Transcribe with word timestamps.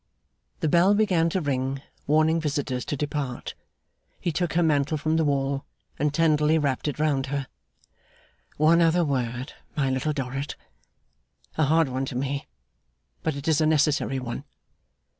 The 0.61 0.67
bell 0.67 0.95
began 0.95 1.29
to 1.29 1.41
ring, 1.41 1.79
warning 2.07 2.41
visitors 2.41 2.85
to 2.85 2.97
depart. 2.97 3.53
He 4.19 4.31
took 4.31 4.53
her 4.53 4.63
mantle 4.63 4.97
from 4.97 5.15
the 5.17 5.23
wall, 5.23 5.63
and 5.99 6.11
tenderly 6.11 6.57
wrapped 6.57 6.87
it 6.87 6.97
round 6.97 7.27
her. 7.27 7.45
'One 8.57 8.81
other 8.81 9.05
word, 9.05 9.53
my 9.75 9.91
Little 9.91 10.11
Dorrit. 10.11 10.55
A 11.55 11.65
hard 11.65 11.87
one 11.87 12.05
to 12.05 12.15
me, 12.15 12.47
but 13.21 13.35
it 13.35 13.47
is 13.47 13.61
a 13.61 13.67
necessary 13.67 14.17
one. 14.17 14.43